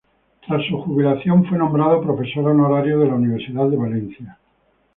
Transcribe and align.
Tras 0.47 0.65
su 0.65 0.79
jubilación, 0.81 1.45
fue 1.45 1.59
nombrado 1.59 2.01
Profesor 2.01 2.47
Honorario 2.47 2.97
de 2.97 3.05
la 3.07 3.13
Universidad 3.13 3.69
de 3.69 3.77
Valencia. 3.77 4.39